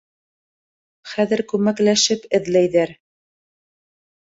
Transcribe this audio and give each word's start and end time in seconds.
Хәҙер 1.11 1.43
күмәкләшеп 1.51 2.27
эҙләйҙәр. 2.41 2.97